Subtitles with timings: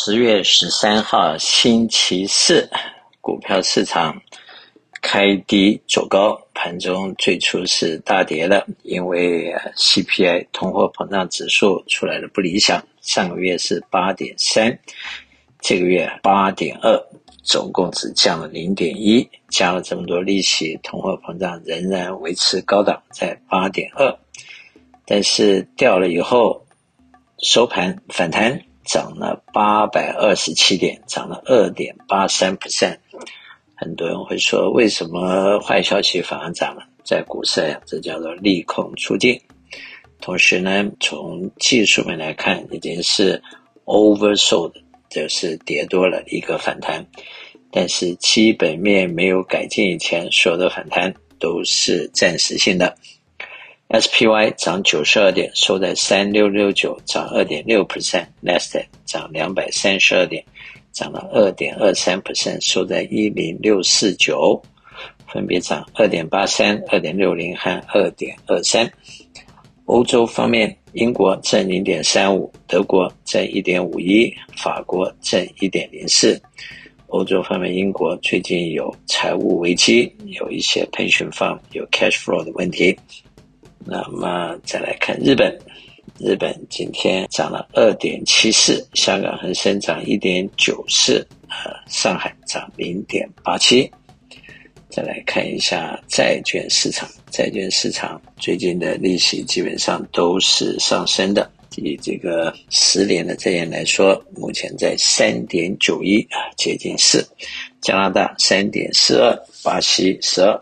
[0.00, 2.70] 十月十三号星期四，
[3.20, 4.22] 股票市场
[5.02, 14.78] 开低走高，盘中最初是大跌的，因为 CPI 通货膨胀指数出来的不理想，上个月是八点三，
[15.60, 16.96] 这个月八点二，
[17.42, 24.16] 总共只降了零点一，加了这么多利息，通货膨胀仍然维持高档在八点二，
[25.04, 26.64] 但是掉了以后
[27.42, 28.62] 收盘反弹。
[28.88, 32.96] 涨了八百二十七点，涨了二点八三 percent。
[33.76, 36.82] 很多人会说，为什么坏消息反而涨了？
[37.04, 39.38] 在股市呀，这叫做利空出尽。
[40.20, 43.40] 同时呢，从技术面来看，已经是
[43.84, 44.72] oversold，
[45.10, 47.06] 就是跌多了一个反弹。
[47.70, 52.96] 但是基本面没有改进以前，所有的反弹都是暂时性的。
[53.88, 58.26] SPY 涨九十二点，收在三六六九，涨二点六 percent。
[58.44, 60.44] Nasdaq 涨两百三十二点，
[60.92, 64.60] 涨了二点二三 percent，收在一零六四九，
[65.26, 68.92] 分别涨二点八三、二点六零和二点二三。
[69.86, 76.38] 欧洲方面，英国正零点三五，德国正一点五一，法国正一点零四。
[77.06, 82.94] 欧洲方面，英国最近有财务危机，有一些 pension fund 有 cash flow 的问题。
[83.90, 85.58] 那么再来看日本，
[86.18, 93.90] 日本今天涨了二点七四，香港恒生涨一点九四，呃，上海涨零点八七。
[94.90, 101.50] 再来看一下债券市场，债券市场最近的利息基本上都是上升的。
[101.76, 107.26] 以这个十年的债券来说，目前在三点九一啊，接近四。
[107.80, 110.60] 加拿大三点四二，巴西十二，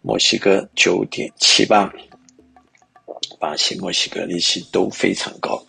[0.00, 1.92] 墨西哥九点七八。
[3.38, 5.62] 巴西、墨西哥利息都非常高，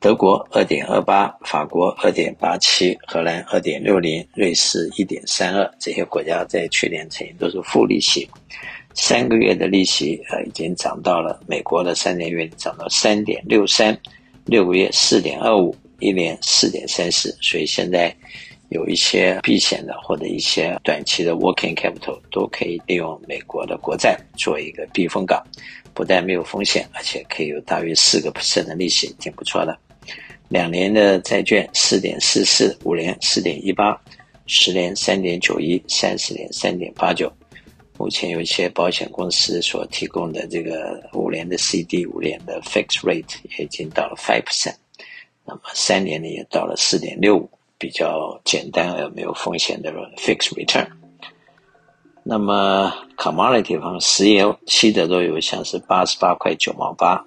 [0.00, 8.28] 德国二点二八，法国二点八七，荷兰二点六零，瑞士一点三二，这些国家在去年曾经都是负利息，
[8.94, 13.98] 三个月的利息呃已经涨到了美国的三年月涨到三点六三，
[14.44, 18.14] 六个月四点二五，一年四点三四，所以现在
[18.68, 25.42] 有一些避险的或者一些短期的 working capital 都可以利用美国的国债做一个避风港。
[25.94, 29.76] 不但没有风险，而且可以有大约四个 percent 的利息，挺不错的。
[30.48, 34.00] 两年的债券四点四四，五年四点一八，
[34.46, 37.32] 十年三点九一，三十年三点八九。
[37.98, 44.76] 目前有一些保险公司所提供的这个五年的 CD，五年的 fixed rate 也已经到了 five percent，
[45.44, 50.86] 那么三年呢也到了四点六五，比较简单而没有风险的 fixed return。
[52.22, 57.24] 那么，commodity 方，石油、西德州油像是八十八块九毛八，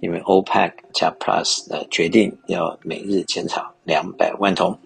[0.00, 4.78] 因为 OPEC 加 Plus 的决定要每日减产两百万桶，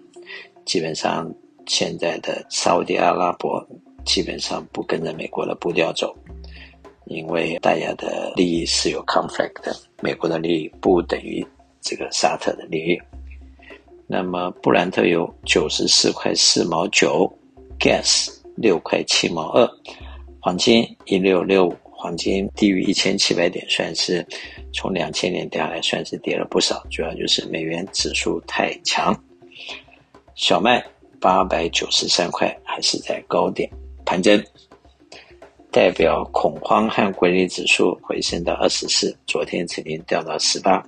[0.65, 1.31] 基本上
[1.67, 3.63] 现在的沙特阿拉伯
[4.05, 6.15] 基本上不跟着美国的步调走，
[7.05, 11.45] 因为大家的利益是有 conflict 的，美国的利益不等于
[11.79, 12.99] 这个沙特的利益。
[14.07, 17.31] 那么，布兰特油九十四块四毛九
[17.79, 18.29] ，gas。
[18.55, 19.67] 六块七毛二，
[20.39, 24.23] 黄金一六六五，黄金低于一千七百点，算是
[24.71, 26.85] 从两千年掉下来，算是跌了不少。
[26.91, 29.11] 主要就是美元指数太强。
[30.35, 30.85] 小麦
[31.19, 33.67] 八百九十三块，还是在高点
[34.05, 34.39] 盘整，
[35.71, 40.79] 代表恐慌和规律指数回升到二十四，昨天曾经掉到十八。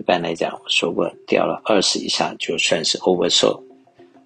[0.00, 3.62] 一般来讲，我说过，掉了二十以上就算是 oversold。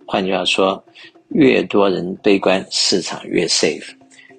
[0.07, 0.83] 换句话说。
[1.31, 3.83] 越多人悲观，市场越 safe；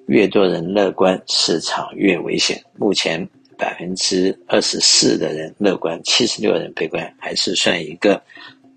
[0.06, 2.64] 越多人乐观，市场越危险。
[2.78, 8.22] 目前百分之二十四的人乐观，七十六人悲观，还是算一个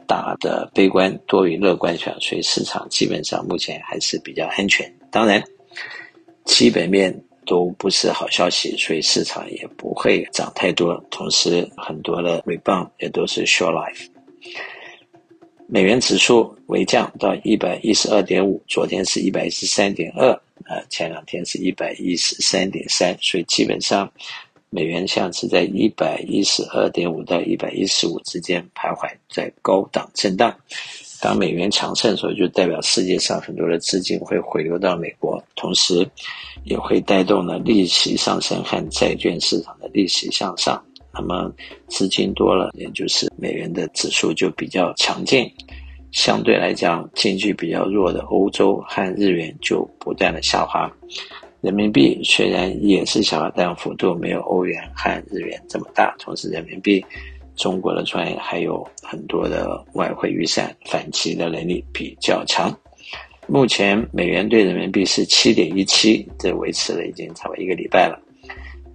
[0.04, 4.92] 大的悲观多于乐观权，所以市场基本上目前还是比较安全。
[5.12, 5.40] 当然，
[6.44, 7.14] 基本面
[7.48, 11.02] 都不是好消息，所以市场也不会涨太多。
[11.10, 14.06] 同时，很多的 rebound 也都是 short life。
[15.66, 20.30] 美元指数微降到一百一十二点五，昨天是一百一十三点二，
[20.64, 24.10] 啊，前两天是一百一十三点三，所以基本上
[24.68, 30.54] 美元像是在一百一十二点五到一百一十五之间徘徊在高档震荡。
[31.20, 36.08] 当美元强盛的时候，就代表世界上很多的资金会回流到美国，同时
[36.64, 40.82] 也会带动了利息上升和债券市场的利息向上。
[41.12, 41.52] 那么
[41.88, 45.50] 资金多了，也就是美元的指数就比较强劲。
[46.12, 50.90] 相对来讲，经济比较弱的欧洲和日元就不断的下滑。
[51.60, 56.14] 人民币虽然也是下滑，但幅度没有欧元和日元这么大。
[56.20, 57.04] 同时，人民币
[57.58, 62.74] 中国的专业还有很多的外汇预算，反击的能力比较强。
[63.46, 68.18] 目前美元兑人民币是七点一七，这维持了已经差不多一个礼拜了。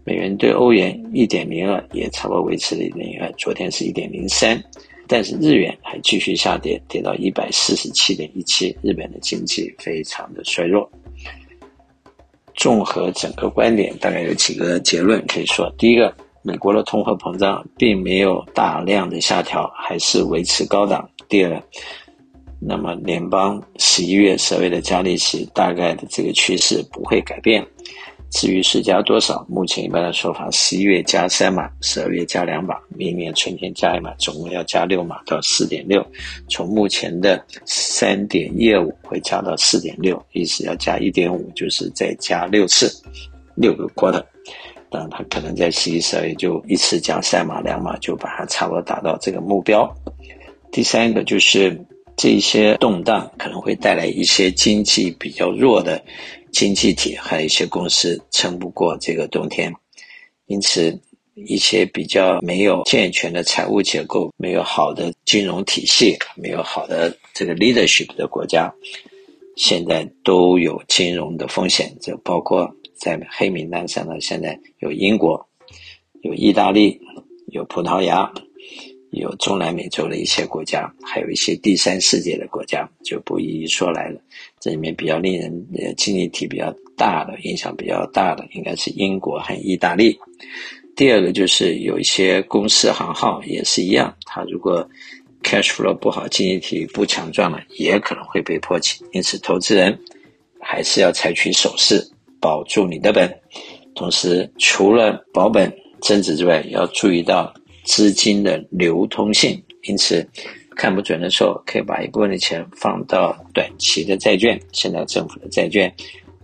[0.06, 3.32] 美元兑欧元一点零二，也差不多维持了一点零二。
[3.34, 4.62] 昨天是一点零三，
[5.08, 8.76] 但是日元还继续下跌，跌到一百四十七点一七。
[8.82, 10.90] 日本的经济非常的衰弱。
[12.54, 21.64] 综合整个观点，大概有几个结论可以说：第一个，美国的通货膨胀并没有大量的下调，还是维持高档；第二，
[22.60, 27.66] 那么联邦十一月所谓的加利息，大概的这个趋势不会改变。
[28.30, 36.06] 至于是加多少，目前一般的说法，十一月加三码，十二月加两码，明年春天加一码，总共要加六码到四点六。
[36.50, 42.92] 从目前的三点一二五会加到四点六，意思要加一点五，就是再加六次，
[43.56, 44.22] 六个 quarter。
[44.94, 49.92] 当然，他可能在十一、十二月就一次加三码、两码，就把它差不多达到这个目标。
[50.72, 51.84] 第三个就是
[52.16, 56.00] 这些动荡可能会带来一些经济比较弱的。
[56.52, 59.74] 经济体还有一些公司撑不过这个冬天，
[60.46, 61.02] 因此
[61.34, 68.72] 一些比较没有健全的财务结构、没有好的金融体系、没有好的这个 leadership 的国家，
[69.56, 71.98] 现在都有金融的风险。
[72.00, 75.46] 这包括在黑名单上呢，现在有英国、
[76.22, 76.98] 有意大利、
[77.48, 78.32] 有葡萄牙。
[79.16, 84.20] 有中南美洲的一些国家，还有一些第三世界的国家，就不一一说来了。
[84.60, 90.18] 这里面比较令人呃经济体比较大的影响比较大的，应该是英国和意大利。
[90.96, 94.84] 第二个就是有一些公司行号也是一样，它如果
[95.44, 99.06] cash flow 不好，经济体不强壮了，也可能会被迫起。
[99.12, 99.96] 因此，投资人
[100.60, 102.04] 还是要采取守势，
[102.44, 103.34] 保住你的本。
[103.96, 107.52] 同时，除了保本增值之外，要注意到。
[107.86, 110.26] 资金的流通性，因此
[110.74, 114.58] 看不准的时候，可以把一部分的钱放到短期的债券。
[114.72, 115.94] 现在政府的债券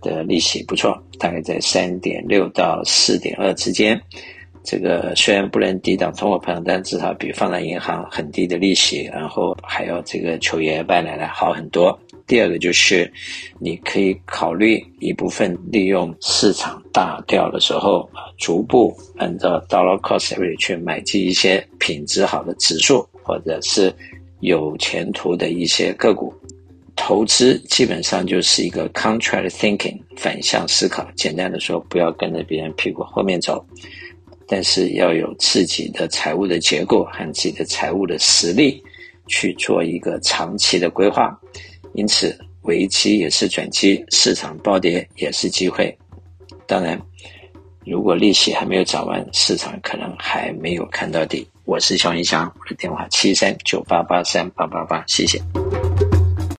[0.02, 3.98] 的利息不错，大概在三点六到四点二之间。
[4.62, 11.98] 这个虽然不能抵挡通货膨胀，但至少比放在银行很低的利息，然后还有这个求爷爷拜奶奶好很多。
[12.30, 13.12] 第二个就是，
[13.58, 23.92] 你可以考虑一部分利用市场大调的时候，逐步按照 dollar cost average 去买进一些品质好的指数，或者是
[24.38, 26.32] 有前途的一些个股。
[26.94, 31.04] 投资基本上就是一个 contrary thinking，反向思考。
[31.16, 33.66] 简单的说，不要跟着别人屁股后面走，
[34.46, 38.80] 但是要有自己的财务的结构和自己的财务的实力，
[39.26, 41.36] 去做一个长期的规划。
[41.94, 45.96] 因此，危机也是转机，市场暴跌也是机会。
[46.66, 47.00] 当然，
[47.84, 51.46] 如果利息还没有涨完，市场可能还没有看到底。
[51.64, 55.40] 我是肖一翔，我的电话七三九八八三八八八，谢谢。